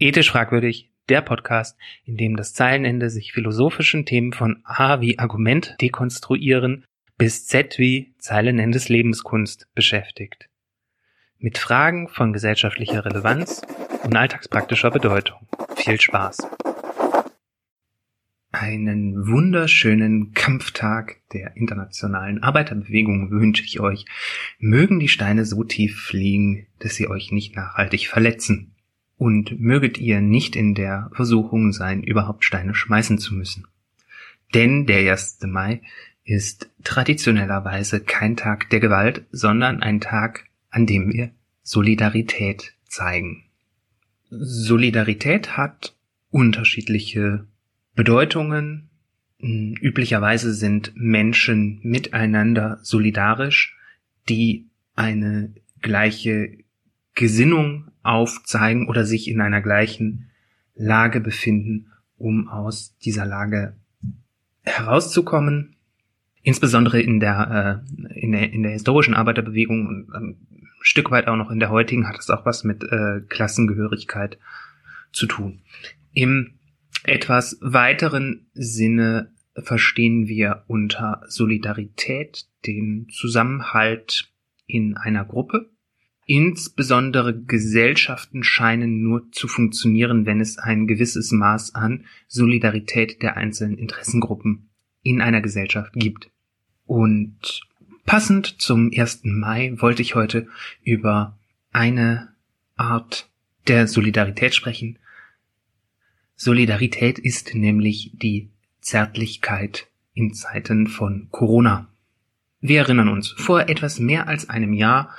[0.00, 5.74] Ethisch fragwürdig, der Podcast, in dem das Zeilenende sich philosophischen Themen von A wie Argument
[5.80, 6.84] dekonstruieren
[7.16, 10.48] bis Z wie Zeilenendes Lebenskunst beschäftigt.
[11.38, 13.62] Mit Fragen von gesellschaftlicher Relevanz
[14.04, 15.48] und alltagspraktischer Bedeutung.
[15.74, 16.46] Viel Spaß!
[18.52, 24.04] Einen wunderschönen Kampftag der internationalen Arbeiterbewegung wünsche ich euch.
[24.60, 28.76] Mögen die Steine so tief fliegen, dass sie euch nicht nachhaltig verletzen
[29.18, 33.66] und möget ihr nicht in der Versuchung sein, überhaupt Steine schmeißen zu müssen.
[34.54, 35.40] Denn der 1.
[35.42, 35.82] Mai
[36.24, 41.30] ist traditionellerweise kein Tag der Gewalt, sondern ein Tag, an dem wir
[41.62, 43.44] Solidarität zeigen.
[44.30, 45.94] Solidarität hat
[46.30, 47.46] unterschiedliche
[47.94, 48.88] Bedeutungen.
[49.40, 53.76] Üblicherweise sind Menschen miteinander solidarisch,
[54.28, 56.58] die eine gleiche
[57.18, 60.30] Gesinnung aufzeigen oder sich in einer gleichen
[60.74, 63.76] Lage befinden, um aus dieser Lage
[64.62, 65.76] herauszukommen.
[66.42, 70.36] Insbesondere in der, äh, in der, in der historischen Arbeiterbewegung und ein
[70.80, 74.38] Stück weit auch noch in der heutigen hat es auch was mit äh, Klassengehörigkeit
[75.12, 75.62] zu tun.
[76.12, 76.58] Im
[77.02, 84.32] etwas weiteren Sinne verstehen wir unter Solidarität den Zusammenhalt
[84.66, 85.68] in einer Gruppe,
[86.30, 93.78] Insbesondere Gesellschaften scheinen nur zu funktionieren, wenn es ein gewisses Maß an Solidarität der einzelnen
[93.78, 94.68] Interessengruppen
[95.02, 96.30] in einer Gesellschaft gibt.
[96.84, 97.62] Und
[98.04, 99.20] passend zum 1.
[99.24, 100.48] Mai wollte ich heute
[100.82, 101.38] über
[101.72, 102.28] eine
[102.76, 103.30] Art
[103.66, 104.98] der Solidarität sprechen.
[106.36, 108.50] Solidarität ist nämlich die
[108.82, 111.88] Zärtlichkeit in Zeiten von Corona.
[112.60, 115.14] Wir erinnern uns, vor etwas mehr als einem Jahr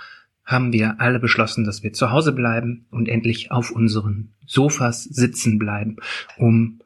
[0.50, 5.60] haben wir alle beschlossen, dass wir zu Hause bleiben und endlich auf unseren Sofas sitzen
[5.60, 5.98] bleiben,
[6.38, 6.80] um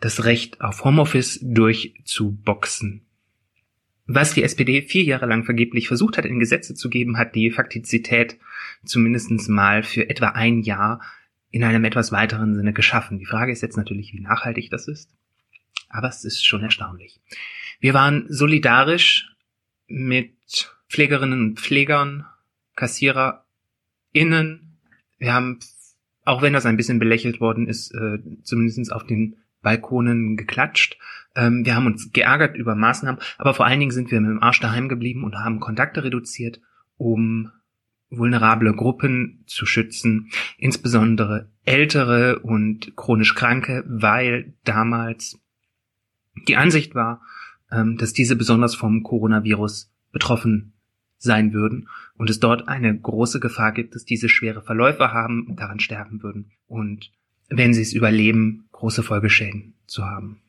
[0.00, 3.02] das Recht auf Homeoffice durchzuboxen.
[4.06, 7.50] Was die SPD vier Jahre lang vergeblich versucht hat, in Gesetze zu geben, hat die
[7.50, 8.38] Faktizität
[8.82, 11.02] zumindest mal für etwa ein Jahr
[11.50, 13.18] in einem etwas weiteren Sinne geschaffen.
[13.18, 15.10] Die Frage ist jetzt natürlich, wie nachhaltig das ist.
[15.90, 17.20] Aber es ist schon erstaunlich.
[17.78, 19.28] Wir waren solidarisch
[19.86, 20.32] mit
[20.88, 22.24] Pflegerinnen und Pflegern
[22.76, 24.78] KassiererInnen.
[25.18, 25.58] Wir haben,
[26.24, 30.98] auch wenn das ein bisschen belächelt worden ist, äh, zumindest auf den Balkonen geklatscht.
[31.34, 34.42] Ähm, wir haben uns geärgert über Maßnahmen, aber vor allen Dingen sind wir mit dem
[34.42, 36.60] Arsch daheim geblieben und haben Kontakte reduziert,
[36.96, 37.50] um
[38.10, 45.40] vulnerable Gruppen zu schützen, insbesondere ältere und chronisch Kranke, weil damals
[46.48, 47.22] die Ansicht war,
[47.70, 50.71] ähm, dass diese besonders vom Coronavirus betroffen
[51.22, 55.60] sein würden und es dort eine große Gefahr gibt, dass diese schwere Verläufe haben und
[55.60, 57.12] daran sterben würden und
[57.48, 60.40] wenn sie es überleben, große Folgeschäden zu haben.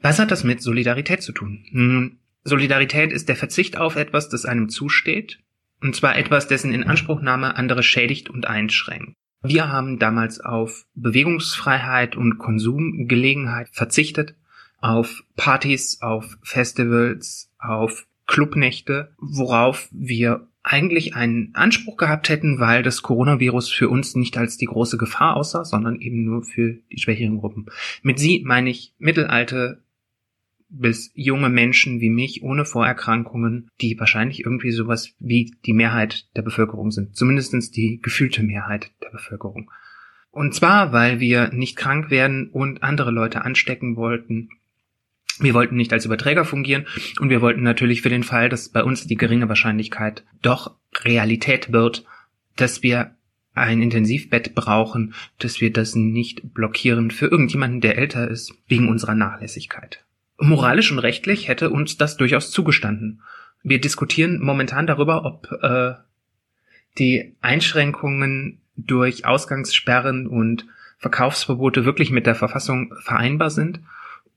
[0.00, 2.18] Was hat das mit Solidarität zu tun?
[2.44, 5.40] Solidarität ist der Verzicht auf etwas, das einem zusteht,
[5.80, 9.14] und zwar etwas, dessen Inanspruchnahme andere schädigt und einschränkt.
[9.42, 14.34] Wir haben damals auf Bewegungsfreiheit und Konsumgelegenheit verzichtet,
[14.80, 23.02] auf Partys, auf Festivals, auf Clubnächte, worauf wir eigentlich einen Anspruch gehabt hätten, weil das
[23.02, 27.38] Coronavirus für uns nicht als die große Gefahr aussah, sondern eben nur für die schwächeren
[27.38, 27.66] Gruppen.
[28.02, 29.82] Mit sie meine ich mittelalte
[30.68, 36.42] bis junge Menschen wie mich ohne Vorerkrankungen, die wahrscheinlich irgendwie sowas wie die Mehrheit der
[36.42, 37.16] Bevölkerung sind.
[37.16, 39.70] Zumindestens die gefühlte Mehrheit der Bevölkerung.
[40.30, 44.50] Und zwar, weil wir nicht krank werden und andere Leute anstecken wollten
[45.40, 46.86] wir wollten nicht als Überträger fungieren
[47.20, 51.72] und wir wollten natürlich für den Fall, dass bei uns die geringe Wahrscheinlichkeit doch Realität
[51.72, 52.04] wird,
[52.56, 53.14] dass wir
[53.54, 59.14] ein Intensivbett brauchen, dass wir das nicht blockieren für irgendjemanden, der älter ist, wegen unserer
[59.14, 60.04] Nachlässigkeit.
[60.38, 63.22] Moralisch und rechtlich hätte uns das durchaus zugestanden.
[63.62, 65.94] Wir diskutieren momentan darüber, ob äh,
[66.98, 70.66] die Einschränkungen durch Ausgangssperren und
[70.98, 73.80] Verkaufsverbote wirklich mit der Verfassung vereinbar sind.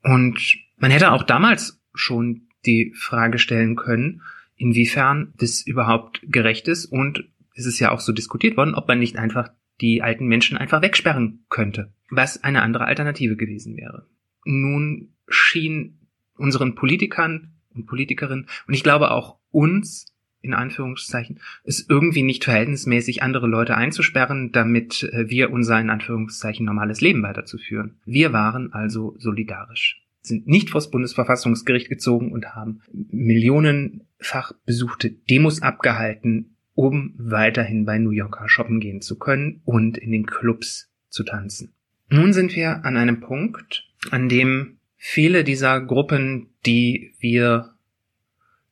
[0.03, 4.21] Und man hätte auch damals schon die Frage stellen können,
[4.55, 8.99] inwiefern das überhaupt gerecht ist und es ist ja auch so diskutiert worden, ob man
[8.99, 9.49] nicht einfach
[9.81, 14.07] die alten Menschen einfach wegsperren könnte, was eine andere Alternative gewesen wäre.
[14.45, 15.99] Nun schien
[16.35, 20.10] unseren Politikern und Politikerinnen und ich glaube auch uns
[20.41, 26.65] in Anführungszeichen, es irgendwie nicht verhältnismäßig andere Leute einzusperren, damit äh, wir unser in Anführungszeichen
[26.65, 27.99] normales Leben weiterzuführen.
[28.05, 36.55] Wir waren also solidarisch sind nicht vors Bundesverfassungsgericht gezogen und haben millionenfach besuchte Demos abgehalten,
[36.75, 41.73] um weiterhin bei New Yorker shoppen gehen zu können und in den Clubs zu tanzen.
[42.09, 47.73] Nun sind wir an einem Punkt, an dem viele dieser Gruppen, die wir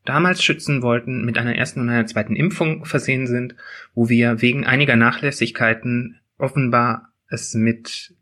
[0.10, 3.56] damals schützen wollten, mit einer ersten und einer zweiten Impfung versehen sind,
[3.94, 8.16] wo wir wegen einiger Nachlässigkeiten offenbar es mit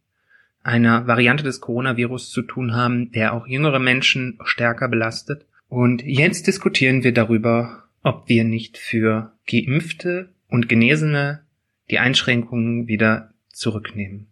[0.64, 5.46] einer Variante des Coronavirus zu tun haben, der auch jüngere Menschen stärker belastet.
[5.70, 11.46] Und jetzt diskutieren wir darüber, ob wir nicht für Geimpfte und Genesene
[11.90, 14.28] die Einschränkungen wieder zurücknehmen.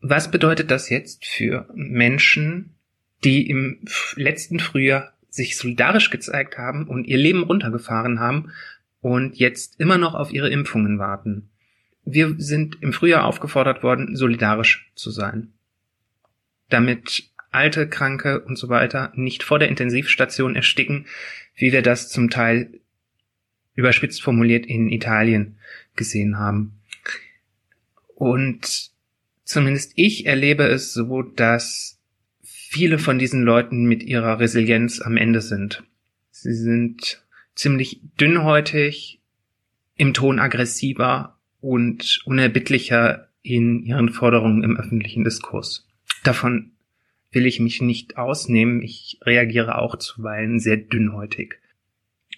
[0.00, 2.74] Was bedeutet das jetzt für Menschen,
[3.24, 3.84] die im
[4.16, 8.52] letzten Frühjahr sich solidarisch gezeigt haben und ihr Leben runtergefahren haben
[9.00, 11.48] und jetzt immer noch auf ihre Impfungen warten?
[12.04, 15.52] Wir sind im Frühjahr aufgefordert worden, solidarisch zu sein.
[16.68, 21.06] Damit alte, Kranke und so weiter nicht vor der Intensivstation ersticken,
[21.54, 22.80] wie wir das zum Teil
[23.74, 25.58] überspitzt formuliert in Italien
[25.96, 26.80] gesehen haben.
[28.14, 28.90] Und
[29.44, 31.97] zumindest ich erlebe es so, dass
[32.70, 35.82] viele von diesen Leuten mit ihrer Resilienz am Ende sind.
[36.30, 37.24] Sie sind
[37.54, 39.20] ziemlich dünnhäutig,
[39.96, 45.88] im Ton aggressiver und unerbittlicher in ihren Forderungen im öffentlichen Diskurs.
[46.24, 46.72] Davon
[47.32, 48.82] will ich mich nicht ausnehmen.
[48.82, 51.58] Ich reagiere auch zuweilen sehr dünnhäutig.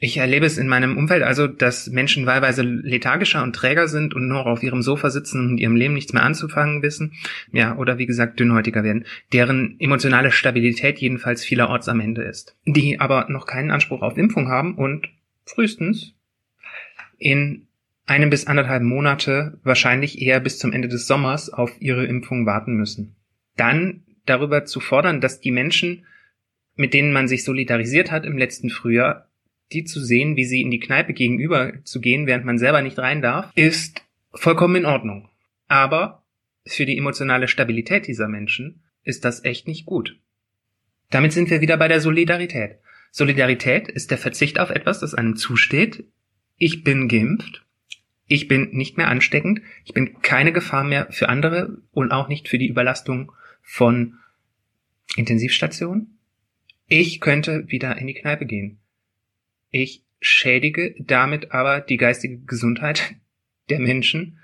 [0.02, 4.29] Ich erlebe es in meinem Umfeld also, dass Menschen wahlweise lethargischer und träger sind und
[4.29, 7.12] nur auf ihrem Sofa sitzen und ihrem Leben nichts mehr anzufangen wissen.
[7.52, 9.05] Ja, oder wie gesagt, dünnhäutiger werden.
[9.35, 12.56] Deren emotionale Stabilität jedenfalls vielerorts am Ende ist.
[12.64, 15.11] Die aber noch keinen Anspruch auf Impfung haben und
[15.44, 16.14] frühestens
[17.19, 17.67] in
[18.06, 22.75] einem bis anderthalb Monate, wahrscheinlich eher bis zum Ende des Sommers, auf ihre Impfung warten
[22.75, 23.17] müssen.
[23.56, 26.06] Dann darüber zu fordern, dass die Menschen,
[26.75, 29.30] mit denen man sich solidarisiert hat im letzten Frühjahr,
[29.73, 32.99] die zu sehen, wie sie in die Kneipe gegenüber zu gehen, während man selber nicht
[32.99, 34.03] rein darf, ist
[34.33, 35.29] vollkommen in Ordnung.
[35.69, 36.25] Aber
[36.67, 40.19] für die emotionale Stabilität dieser Menschen ist das echt nicht gut.
[41.11, 42.79] Damit sind wir wieder bei der Solidarität.
[43.11, 46.05] Solidarität ist der Verzicht auf etwas, das einem zusteht.
[46.57, 47.65] Ich bin geimpft.
[48.27, 49.61] Ich bin nicht mehr ansteckend.
[49.85, 53.33] Ich bin keine Gefahr mehr für andere und auch nicht für die Überlastung
[53.63, 54.19] von
[55.17, 56.19] Intensivstationen.
[56.87, 58.80] Ich könnte wieder in die Kneipe gehen.
[59.71, 63.15] Ich schädige damit aber die geistige Gesundheit
[63.71, 64.39] der Menschen,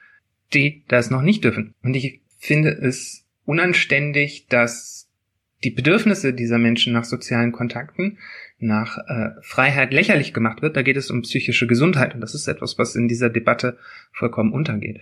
[0.55, 1.75] die das noch nicht dürfen.
[1.82, 5.08] Und ich finde es unanständig, dass
[5.64, 8.19] die Bedürfnisse dieser Menschen nach sozialen Kontakten,
[8.58, 10.76] nach äh, Freiheit lächerlich gemacht wird.
[10.76, 13.78] Da geht es um psychische Gesundheit und das ist etwas, was in dieser Debatte
[14.12, 15.00] vollkommen untergeht.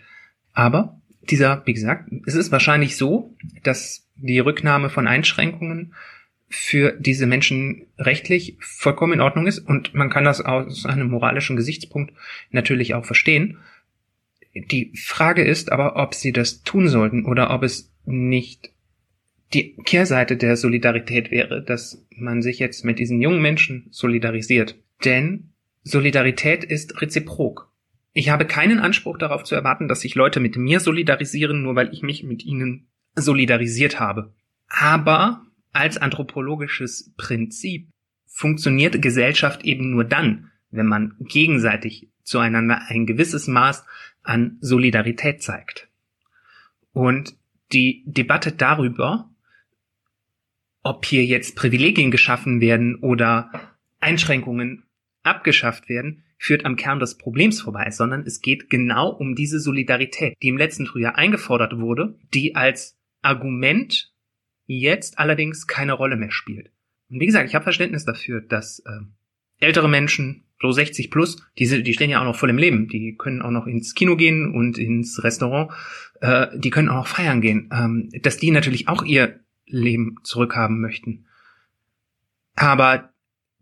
[0.52, 1.00] Aber
[1.30, 5.94] dieser, wie gesagt, es ist wahrscheinlich so, dass die Rücknahme von Einschränkungen
[6.48, 11.56] für diese Menschen rechtlich vollkommen in Ordnung ist und man kann das aus einem moralischen
[11.56, 12.12] Gesichtspunkt
[12.50, 13.58] natürlich auch verstehen.
[14.54, 18.70] Die Frage ist aber, ob sie das tun sollten oder ob es nicht
[19.52, 24.76] die Kehrseite der Solidarität wäre, dass man sich jetzt mit diesen jungen Menschen solidarisiert.
[25.04, 25.50] Denn
[25.82, 27.70] Solidarität ist reziprok.
[28.12, 31.92] Ich habe keinen Anspruch darauf zu erwarten, dass sich Leute mit mir solidarisieren, nur weil
[31.92, 32.86] ich mich mit ihnen
[33.16, 34.32] solidarisiert habe.
[34.68, 35.44] Aber
[35.74, 37.88] als anthropologisches Prinzip
[38.26, 43.84] funktioniert Gesellschaft eben nur dann, wenn man gegenseitig zueinander ein gewisses Maß
[44.22, 45.88] an Solidarität zeigt.
[46.92, 47.36] Und
[47.72, 49.30] die Debatte darüber,
[50.82, 53.50] ob hier jetzt Privilegien geschaffen werden oder
[54.00, 54.84] Einschränkungen
[55.22, 60.36] abgeschafft werden, führt am Kern des Problems vorbei, sondern es geht genau um diese Solidarität,
[60.42, 64.13] die im letzten Frühjahr eingefordert wurde, die als Argument
[64.66, 66.70] jetzt allerdings keine Rolle mehr spielt.
[67.10, 69.00] Und wie gesagt, ich habe Verständnis dafür, dass äh,
[69.60, 72.88] ältere Menschen, so 60 plus, die, die stehen ja auch noch voll im Leben.
[72.88, 75.70] Die können auch noch ins Kino gehen und ins Restaurant.
[76.20, 77.68] Äh, die können auch noch feiern gehen.
[77.72, 81.26] Ähm, dass die natürlich auch ihr Leben zurückhaben möchten.
[82.54, 83.12] Aber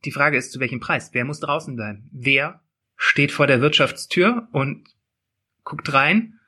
[0.05, 1.11] die Frage ist, zu welchem Preis?
[1.13, 2.09] Wer muss draußen bleiben?
[2.13, 2.61] Wer
[2.97, 4.89] steht vor der Wirtschaftstür und
[5.65, 6.39] guckt rein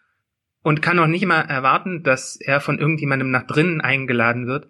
[0.64, 4.68] und kann auch nicht mal erwarten, dass er von irgendjemandem nach drinnen eingeladen wird,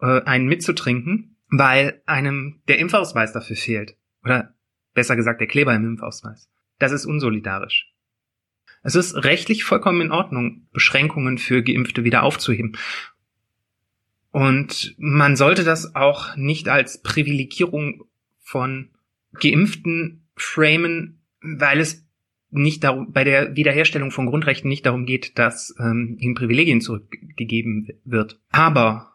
[0.00, 3.94] äh, einen mitzutrinken, weil einem der Impfausweis dafür fehlt.
[4.24, 4.54] Oder
[4.94, 6.48] besser gesagt, der Kleber im Impfausweis.
[6.78, 7.92] Das ist unsolidarisch.
[8.82, 12.78] Es ist rechtlich vollkommen in Ordnung, Beschränkungen für Geimpfte wieder aufzuheben.
[14.30, 18.04] Und man sollte das auch nicht als Privilegierung
[18.40, 18.88] von
[19.34, 22.06] Geimpften framen, weil es
[22.54, 27.88] nicht darum, bei der Wiederherstellung von Grundrechten nicht darum geht, dass ähm, ihnen Privilegien zurückgegeben
[28.04, 28.40] wird.
[28.50, 29.12] Aber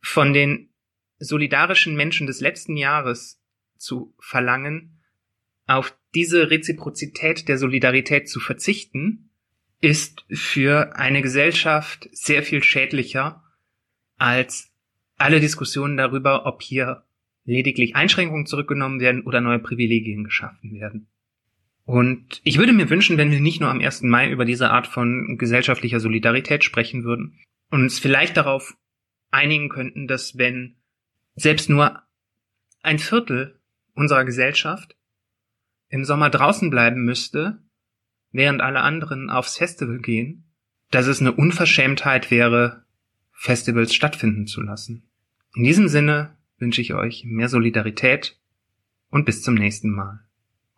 [0.00, 0.70] von den
[1.18, 3.40] solidarischen Menschen des letzten Jahres
[3.76, 5.00] zu verlangen,
[5.66, 9.30] auf diese Reziprozität der Solidarität zu verzichten,
[9.80, 13.44] ist für eine Gesellschaft sehr viel schädlicher
[14.16, 14.72] als
[15.16, 17.04] alle Diskussionen darüber, ob hier
[17.44, 21.06] lediglich Einschränkungen zurückgenommen werden oder neue Privilegien geschaffen werden.
[21.84, 24.02] Und ich würde mir wünschen, wenn wir nicht nur am 1.
[24.02, 27.38] Mai über diese Art von gesellschaftlicher Solidarität sprechen würden
[27.70, 28.76] und uns vielleicht darauf
[29.30, 30.76] einigen könnten, dass wenn
[31.34, 32.02] selbst nur
[32.82, 33.60] ein Viertel
[33.94, 34.96] unserer Gesellschaft
[35.88, 37.62] im Sommer draußen bleiben müsste,
[38.32, 40.50] während alle anderen aufs Festival gehen,
[40.90, 42.84] dass es eine Unverschämtheit wäre,
[43.32, 45.08] Festivals stattfinden zu lassen.
[45.54, 48.38] In diesem Sinne wünsche ich euch mehr Solidarität
[49.08, 50.20] und bis zum nächsten Mal.